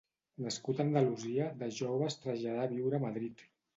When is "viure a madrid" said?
2.73-3.45